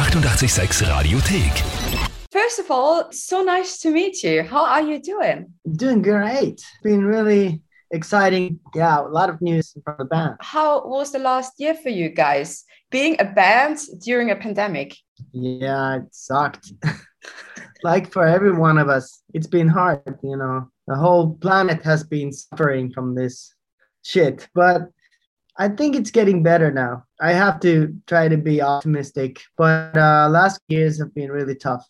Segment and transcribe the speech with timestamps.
[0.00, 2.10] 886 Radiothek.
[2.32, 4.42] First of all, so nice to meet you.
[4.42, 5.52] How are you doing?
[5.70, 6.64] Doing great.
[6.82, 8.60] Been really exciting.
[8.74, 10.36] Yeah, a lot of news from the band.
[10.40, 12.64] How was the last year for you guys?
[12.90, 14.96] Being a band during a pandemic.
[15.32, 16.72] Yeah, it sucked.
[17.82, 20.70] like for every one of us, it's been hard, you know.
[20.86, 23.54] The whole planet has been suffering from this
[24.02, 24.88] shit, but
[25.58, 27.04] I think it's getting better now.
[27.20, 31.86] I have to try to be optimistic, but uh, last years have been really tough,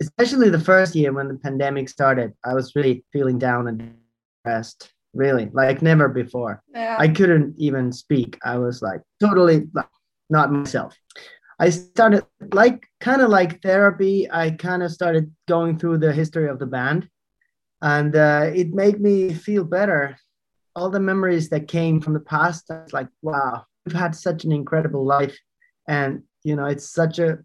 [0.00, 2.32] especially the first year when the pandemic started.
[2.44, 3.94] I was really feeling down and
[4.44, 6.62] depressed, really, like never before.
[6.72, 6.96] Yeah.
[6.98, 8.38] I couldn't even speak.
[8.44, 9.68] I was like totally
[10.30, 10.96] not myself.
[11.58, 12.24] I started
[12.54, 14.26] like kind of like therapy.
[14.30, 17.08] I kind of started going through the history of the band,
[17.82, 20.16] and uh, it made me feel better.
[20.80, 24.44] All the memories that came from the past, I was like, wow, we've had such
[24.44, 25.36] an incredible life,
[25.86, 27.40] and you know, it's such a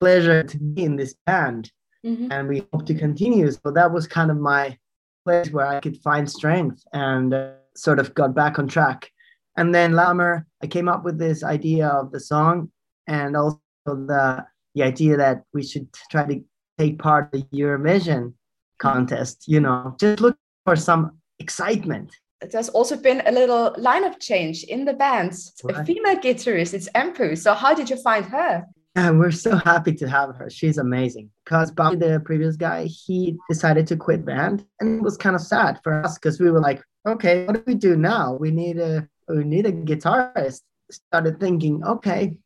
[0.00, 1.70] pleasure to be in this band,
[2.04, 2.26] Mhm.
[2.32, 3.48] and we hope to continue.
[3.52, 4.76] So that was kind of my
[5.24, 9.08] place where I could find strength and uh, sort of got back on track.
[9.56, 12.72] And then Lammer, I came up with this idea of the song
[13.06, 16.36] and also the the idea that we should try to
[16.78, 18.34] take part in the Eurovision
[18.78, 19.36] contest.
[19.46, 21.02] You know, just look for some
[21.38, 22.10] excitement.
[22.48, 25.34] There's also been a little lineup change in the band.
[25.68, 27.36] A female guitarist, it's Emppu.
[27.36, 28.64] So how did you find her?
[28.96, 30.50] We're so happy to have her.
[30.50, 31.30] She's amazing.
[31.44, 35.42] Because Bobby, the previous guy, he decided to quit band, and it was kind of
[35.42, 38.34] sad for us because we were like, okay, what do we do now?
[38.34, 40.62] We need a we need a guitarist.
[40.90, 42.36] Started thinking, okay,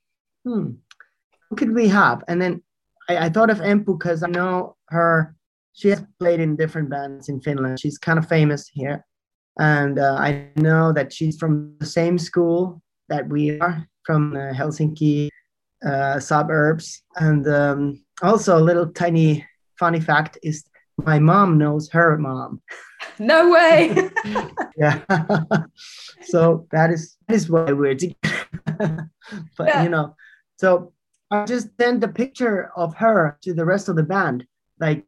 [0.44, 0.72] hmm,
[1.48, 2.22] who could we have?
[2.28, 2.62] And then
[3.08, 5.34] I, I thought of Emppu because I know her.
[5.72, 7.80] She has played in different bands in Finland.
[7.80, 9.04] She's kind of famous here,
[9.58, 14.52] and uh, I know that she's from the same school that we are from uh,
[14.52, 15.28] Helsinki
[15.84, 17.02] uh, suburbs.
[17.16, 19.46] And um, also, a little tiny
[19.78, 20.64] funny fact is
[20.96, 22.60] my mom knows her mom.
[23.18, 24.10] No way.
[24.76, 25.02] Yeah.
[26.22, 29.10] so that is that is why we're together.
[29.56, 29.82] but Yeah.
[29.84, 30.16] you know,
[30.58, 30.92] so
[31.30, 34.46] I just sent the picture of her to the rest of the band.
[34.80, 35.06] Like,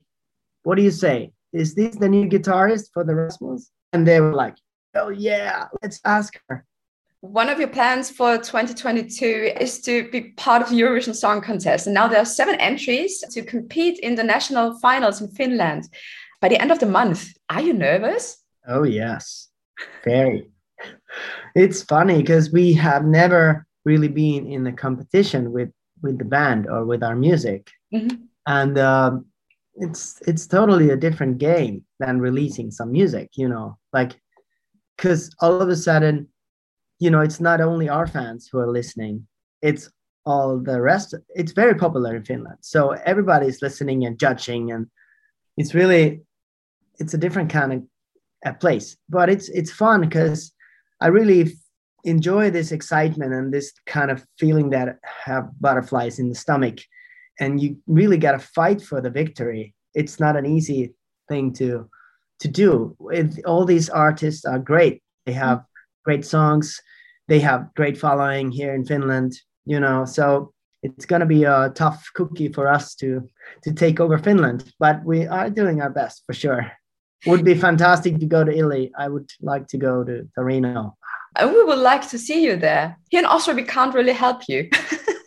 [0.62, 1.32] what do you say?
[1.52, 3.70] Is this the new guitarist for the Rasmus?
[3.96, 4.56] And they were like,
[4.94, 6.66] Oh yeah, let's ask her.
[7.22, 11.86] One of your plans for 2022 is to be part of the Eurovision Song Contest.
[11.86, 15.84] And now there are seven entries to compete in the national finals in Finland
[16.42, 17.32] by the end of the month.
[17.48, 18.36] Are you nervous?
[18.68, 19.48] Oh yes,
[20.04, 20.50] very.
[21.54, 25.70] It's funny because we have never really been in a competition with
[26.02, 28.28] with the band or with our music, Mhm.
[28.46, 29.24] and um,
[29.76, 33.30] it's it's totally a different game than releasing some music.
[33.34, 34.20] You know, like
[34.96, 36.28] because all of a sudden,
[36.98, 39.26] you know, it's not only our fans who are listening;
[39.62, 39.90] it's
[40.24, 41.14] all the rest.
[41.34, 44.86] It's very popular in Finland, so everybody's listening and judging, and
[45.56, 46.22] it's really
[46.98, 47.82] it's a different kind of
[48.44, 50.52] a place but it's it's fun because
[51.00, 51.52] i really
[52.04, 56.78] enjoy this excitement and this kind of feeling that have butterflies in the stomach
[57.40, 60.94] and you really got to fight for the victory it's not an easy
[61.28, 61.88] thing to
[62.38, 65.64] to do With all these artists are great they have
[66.04, 66.80] great songs
[67.28, 69.32] they have great following here in finland
[69.64, 70.52] you know so
[70.82, 73.28] it's going to be a tough cookie for us to
[73.62, 76.70] to take over finland but we are doing our best for sure
[77.26, 78.92] would be fantastic to go to Italy.
[78.96, 80.96] I would like to go to Torino.
[81.36, 82.96] And we would like to see you there.
[83.10, 84.70] Here in Austria, we can't really help you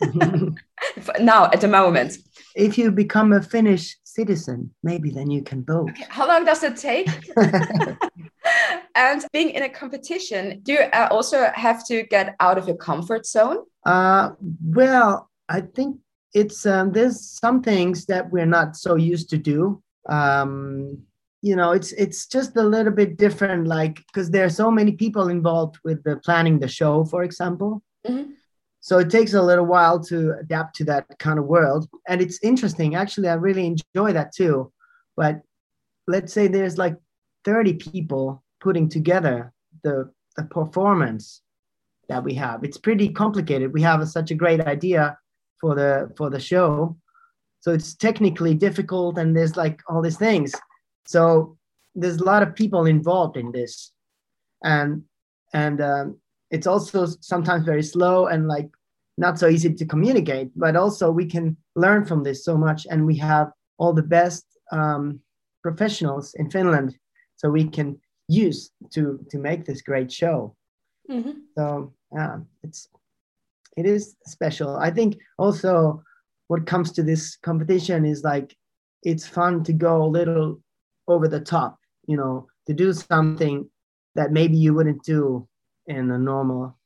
[1.20, 2.18] now at the moment.
[2.56, 5.90] if you become a Finnish citizen, maybe then you can vote.
[6.08, 7.08] How long does it take?
[8.94, 12.76] and being in a competition, do you uh, also have to get out of your
[12.76, 13.58] comfort zone?
[13.86, 14.30] uh,
[14.64, 15.98] well, I think
[16.34, 19.82] it's um, there's some things that we're not so used to do.
[20.08, 21.02] Um,
[21.42, 24.92] you know, it's it's just a little bit different, like because there are so many
[24.92, 27.82] people involved with the planning the show, for example.
[28.06, 28.32] Mhm.
[28.80, 32.42] So it takes a little while to adapt to that kind of world, and it's
[32.42, 32.94] interesting.
[32.94, 34.72] Actually, I really enjoy that too.
[35.16, 35.42] But
[36.06, 36.96] let's say there's like
[37.44, 39.52] 30 people putting together
[39.84, 41.42] the the performance
[42.08, 42.64] that we have.
[42.64, 43.72] It's pretty complicated.
[43.72, 45.18] We have a, such a great idea
[45.60, 46.96] for the for the show,
[47.60, 50.54] so it's technically difficult, and there's like all these things.
[51.06, 51.58] So
[51.94, 53.92] there's a lot of people involved in this,
[54.64, 55.02] and
[55.52, 56.18] and um,
[56.50, 58.68] it's also sometimes very slow and like
[59.16, 60.50] not so easy to communicate.
[60.56, 64.44] But also we can learn from this so much, and we have all the best
[64.72, 65.20] um,
[65.62, 66.96] professionals in Finland,
[67.36, 67.98] so we can
[68.28, 70.54] use to to make this great show.
[71.10, 71.34] Mhm.
[71.56, 72.88] So yeah, it's
[73.76, 74.76] it is special.
[74.76, 76.02] I think also
[76.48, 78.56] what comes to this competition is like
[79.02, 80.60] it's fun to go a little
[81.06, 83.68] over the top, you know, to do something
[84.14, 85.48] that maybe you wouldn't do
[85.90, 86.78] in a normal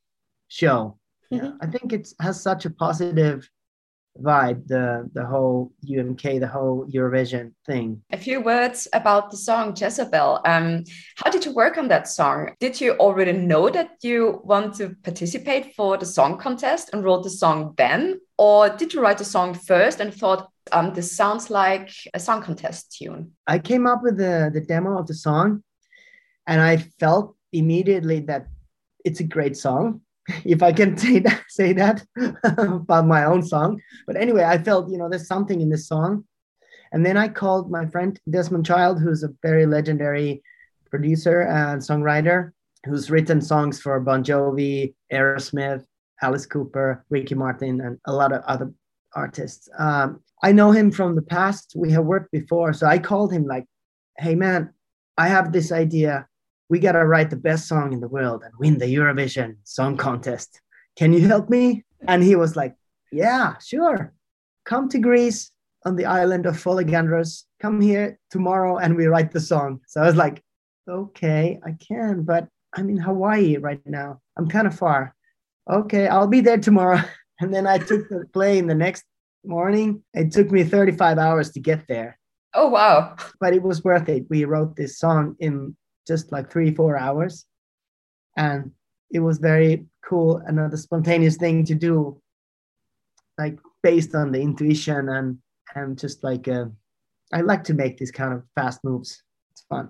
[0.47, 0.97] show.
[1.31, 1.45] Mm-hmm.
[1.45, 3.49] Yeah, I think it has such a positive
[4.21, 8.01] vibe the the whole UMK the whole Eurovision thing.
[8.11, 10.41] A few words about the song Jezebel.
[10.45, 10.83] Um,
[11.17, 12.51] how did you work on that song?
[12.59, 17.23] Did you already know that you want to participate for the song contest and wrote
[17.23, 21.49] the song then, or did you write the song first and thought um, this sounds
[21.49, 23.31] like a song contest tune?
[23.47, 25.63] I came up with the the demo of the song,
[26.47, 28.47] and I felt immediately that
[29.05, 30.01] it's a great song
[30.43, 32.05] if I can say that say that
[32.43, 33.81] about my own song.
[34.07, 36.25] But anyway, I felt you know there's something in this song,
[36.91, 40.41] and then I called my friend Desmond Child, who's a very legendary
[40.89, 42.51] producer and songwriter,
[42.85, 45.83] who's written songs for Bon Jovi, Aerosmith,
[46.21, 48.71] Alice Cooper, Ricky Martin, and a lot of other
[49.15, 49.69] artists.
[49.77, 51.73] Um, I know him from the past.
[51.75, 53.65] We have worked before, so I called him like,
[54.17, 54.73] "Hey man,
[55.17, 56.27] I have this idea
[56.69, 59.97] we got to write the best song in the world and win the Eurovision Song
[59.97, 60.61] Contest.
[60.95, 61.83] Can you help me?
[62.07, 62.75] And he was like,
[63.11, 64.13] Yeah, sure.
[64.65, 65.51] Come to Greece
[65.85, 67.43] on the island of Folegandros.
[67.61, 69.81] Come here tomorrow and we write the song.
[69.87, 70.43] So I was like,
[70.89, 74.21] Okay, I can, but I'm in Hawaii right now.
[74.37, 75.15] I'm kind of far.
[75.69, 77.01] Okay, I'll be there tomorrow.
[77.41, 79.03] And then I took the plane the next
[79.43, 80.01] morning.
[80.13, 82.17] It took me 35 hours to get there.
[82.53, 83.17] Oh, wow.
[83.41, 84.25] But it was worth it.
[84.29, 85.75] We wrote this song in
[86.07, 87.45] just like three, four hours.
[88.37, 88.71] And
[89.11, 92.21] it was very cool, another spontaneous thing to do,
[93.37, 95.37] like based on the intuition and
[95.75, 96.65] and just like uh,
[97.33, 99.21] I like to make these kind of fast moves.
[99.51, 99.89] It's fun.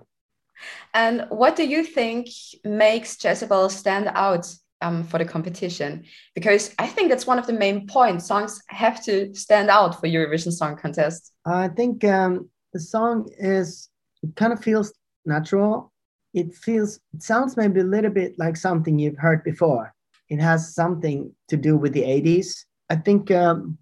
[0.94, 2.28] And what do you think
[2.64, 6.04] makes Jezebel stand out um, for the competition?
[6.34, 8.26] Because I think that's one of the main points.
[8.26, 11.32] Songs have to stand out for Eurovision Song Contest.
[11.44, 13.90] I think um, the song is
[14.22, 14.92] it kind of feels
[15.24, 15.92] natural
[16.36, 19.94] it feels it sounds maybe a little bit like something you've heard before.
[20.28, 23.78] It has something to do with the 80s i think um,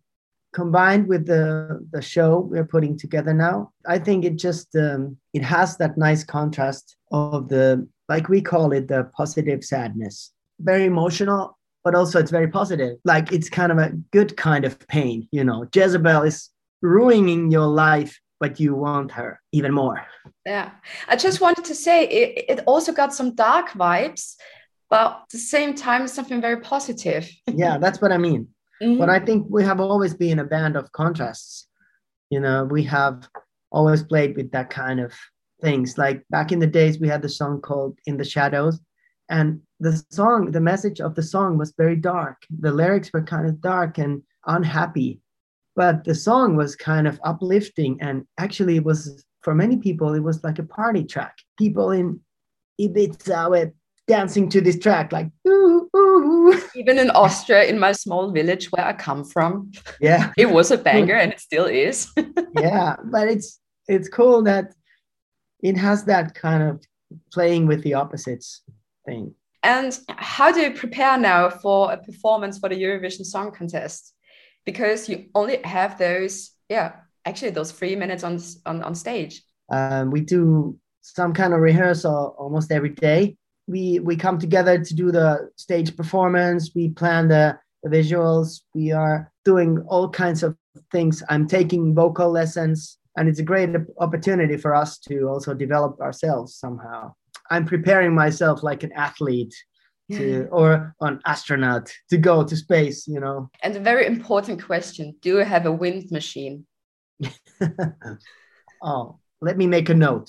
[0.52, 5.42] combined with the the show we're putting together now i think it just um, it
[5.42, 10.32] has that nice contrast of the like we call it the positive sadness.
[10.60, 12.96] Very emotional but also it's very positive.
[13.04, 15.66] Like it's kind of a good kind of pain you know.
[15.74, 16.50] Jezebel is
[16.82, 20.06] ruining your life but you want her even more.
[20.44, 20.70] Yeah.
[21.08, 24.34] I just wanted to say it, it also got some dark vibes,
[24.90, 27.30] but at the same time, something very positive.
[27.46, 28.48] yeah, that's what I mean.
[28.82, 28.98] Mm-hmm.
[28.98, 31.68] But I think we have always been a band of contrasts.
[32.30, 33.28] You know, we have
[33.70, 35.12] always played with that kind of
[35.62, 35.96] things.
[35.96, 38.80] Like back in the days, we had the song called In the Shadows.
[39.30, 42.42] And the song, the message of the song was very dark.
[42.60, 45.20] The lyrics were kind of dark and unhappy
[45.76, 50.22] but the song was kind of uplifting and actually it was for many people it
[50.22, 51.36] was like a party track.
[51.58, 52.20] People in
[52.80, 53.72] ibiza were
[54.06, 56.60] dancing to this track like ooh, ooh.
[56.76, 60.30] even in austria in my small village where i come from yeah.
[60.36, 62.12] it was a banger and it still is.
[62.60, 64.74] Yeah but it's it's cool that
[65.62, 66.84] it has that kind of
[67.32, 68.62] playing with the opposites
[69.06, 69.34] thing.
[69.62, 74.14] And how do you prepare now for a performance for the eurovision song contest
[74.64, 76.92] because you only have those yeah
[77.24, 79.42] actually those three minutes on on, on stage.
[79.70, 83.36] Um, we do some kind of rehearsal almost every day.
[83.66, 86.70] We we come together to do the stage performance.
[86.74, 88.60] We plan the, the visuals.
[88.74, 90.56] We are doing all kinds of
[90.90, 91.22] things.
[91.28, 96.56] I'm taking vocal lessons and it's a great opportunity for us to also develop ourselves
[96.56, 97.14] somehow.
[97.50, 99.54] I'm preparing myself like an athlete
[100.10, 105.14] to or an astronaut to go to space you know and a very important question
[105.22, 106.66] do you have a wind machine
[108.82, 110.28] oh let me make a note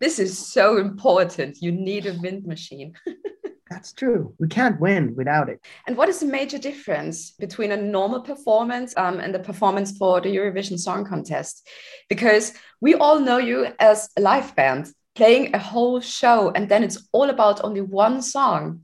[0.00, 2.92] this is so important you need a wind machine
[3.70, 4.34] That's true.
[4.38, 5.60] We can't win without it.
[5.86, 10.20] And what is the major difference between a normal performance um, and the performance for
[10.20, 11.68] the Eurovision Song Contest?
[12.08, 16.84] Because we all know you as a live band, playing a whole show and then
[16.84, 18.82] it's all about only one song.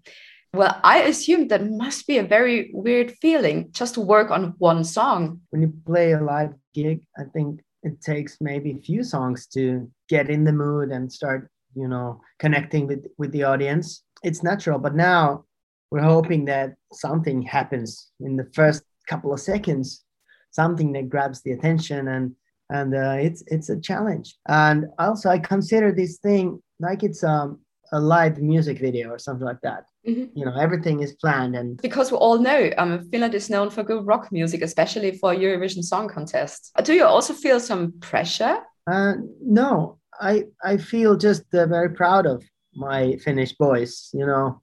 [0.53, 4.83] Well, I assume that must be a very weird feeling just to work on one
[4.85, 5.41] song.
[5.51, 9.91] When you play a live gig, I think it takes maybe a few songs to
[10.09, 14.03] get in the mood and start, you know, connecting with with the audience.
[14.23, 15.45] It's natural, but now
[15.91, 20.05] we're hoping that something happens in the first couple of seconds,
[20.51, 22.35] something that grabs the attention and
[22.71, 24.37] and uh, it's it's a challenge.
[24.49, 27.61] And also, I consider this thing like it's um,
[27.93, 29.85] a live music video or something like that.
[30.07, 30.31] Mhm.
[30.35, 33.83] You know, everything is planned and Because we all know um, Finland is known for
[33.83, 36.73] good rock music, especially for Eurovision Song Contest.
[36.85, 38.59] Do you also feel some pressure?
[38.87, 42.43] Uh, no, I I feel just uh, very proud of
[42.75, 44.61] my Finnish boys, you know,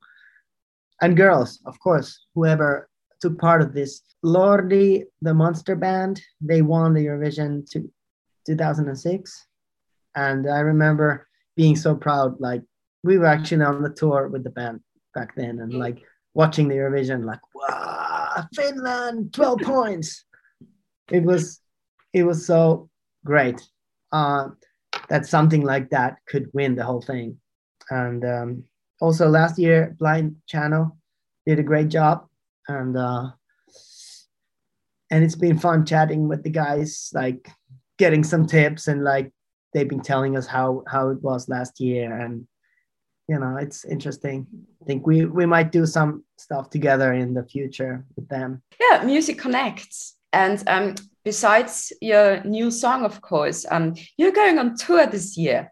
[1.02, 2.88] and girls, of course, whoever
[3.22, 4.02] took part of this.
[4.24, 7.90] Lordi, the Monster Band, they won the Eurovision to
[8.46, 9.48] 2006,
[10.16, 12.40] and I remember being so proud.
[12.40, 12.62] Like
[13.04, 14.82] we were actually on the tour with the band
[15.16, 15.80] back then, and Mm.
[15.80, 16.00] like
[16.34, 20.26] watching the Eurovision, like wow, Finland, 12 points.
[21.10, 21.60] It was,
[22.14, 22.90] it was so
[23.26, 23.62] great
[24.14, 24.50] uh,
[25.10, 27.38] that something like that could win the whole thing.
[27.90, 28.64] And um,
[29.02, 30.98] also last year, Blind Channel
[31.46, 32.28] did a great job,
[32.68, 33.32] and uh,
[35.10, 37.50] and it's been fun chatting with the guys, like
[37.98, 39.32] getting some tips and like
[39.74, 42.48] they've been telling us how how it was last year, and
[43.28, 44.48] you know it's interesting.
[44.82, 48.62] I think we we might do some stuff together in the future with them.
[48.80, 50.16] Yeah, music connects.
[50.34, 55.72] And um, besides your new song, of course, um, you're going on tour this year.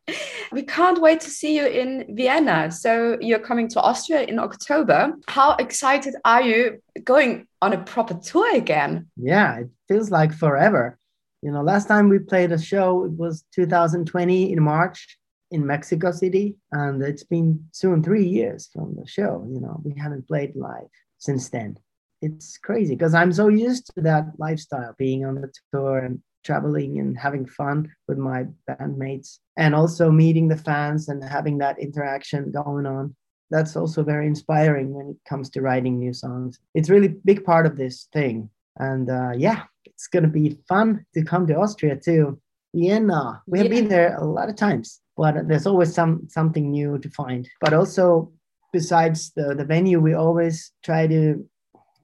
[0.52, 2.72] We can't wait to see you in Vienna.
[2.72, 5.14] So you're coming to Austria in October.
[5.28, 9.08] How excited are you going on a proper tour again?
[9.18, 10.98] yeah it feels like forever
[11.42, 15.18] you know last time we played a show it was 2020 in march
[15.52, 19.94] in mexico city and it's been soon three years from the show you know we
[19.98, 20.88] haven't played live
[21.18, 21.78] since then
[22.22, 27.00] it's crazy because i'm so used to that lifestyle being on the tour and traveling
[27.00, 32.52] and having fun with my bandmates and also meeting the fans and having that interaction
[32.52, 33.16] going on.
[33.52, 36.60] That's also very inspiring when it comes to writing new songs.
[36.76, 38.50] It's really big part of this thing.
[38.78, 42.40] And uh, yeah it's going to be fun to come to austria too.
[42.74, 43.42] Vienna.
[43.48, 43.80] We have Yeah.
[43.82, 47.50] been there a lot of times but there's always some something new to find.
[47.60, 48.32] But also
[48.72, 51.46] besides the, the venue we always try to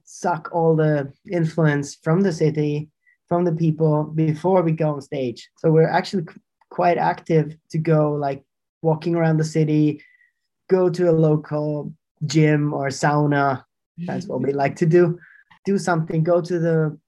[0.06, 2.88] suck all the influence from the city
[3.28, 5.50] from the people before we go on stage.
[5.58, 8.44] So we're actually qu- quite active to go like
[8.82, 10.00] walking around the city
[10.68, 11.92] go to a local
[12.24, 13.64] gym or sauna.
[13.98, 15.18] That's what we like to do.
[15.64, 16.98] Do something go to the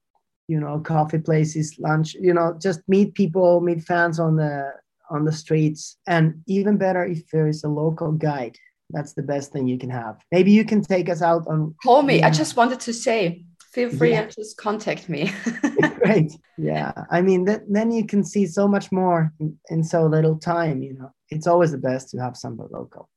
[0.47, 4.71] you know coffee places lunch you know just meet people meet fans on the
[5.09, 5.97] on the streets.
[6.07, 8.57] And even better if there is a local guide
[8.89, 10.17] that's the best thing you can have.
[10.31, 12.23] Maybe you can take us out on Call me.
[12.23, 14.21] I just wanted to say, feel free Yeah.
[14.21, 15.31] and just contact me.
[16.03, 16.31] great.
[16.57, 16.91] Yeah.
[17.11, 20.81] I mean that, then you can see so much more in, in so little time
[20.81, 21.11] you know.
[21.29, 23.09] It's always the best to have somebody local.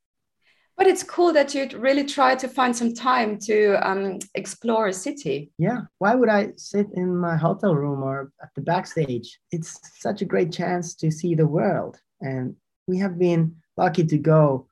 [0.77, 4.93] But it's cool that you'd really try to find some time to um, explore a
[4.93, 5.53] city.
[5.59, 5.81] yeah.
[5.99, 9.39] Why would i sit in my hotel room or at the backstage?
[9.53, 11.99] It's such a great chance to see the world.
[12.21, 12.57] And
[12.89, 14.67] we have been lucky to go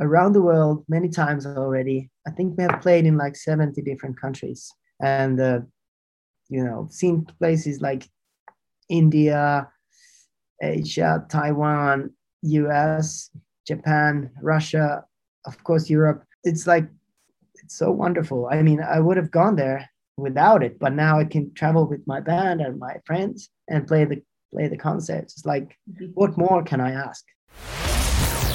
[0.00, 4.20] around the world many times already i think we have played in like 70 different
[4.20, 5.60] countries and uh,
[6.48, 8.08] you know seen places like
[8.88, 9.68] india
[10.62, 12.10] asia taiwan
[12.42, 13.30] us
[13.66, 15.04] japan russia
[15.46, 16.88] of course europe it's like
[17.62, 18.48] it's so wonderful.
[18.50, 22.06] I mean, I would have gone there without it, but now I can travel with
[22.06, 25.36] my band and my friends and play the play the concerts.
[25.36, 25.76] It's like,
[26.14, 27.24] what more can I ask?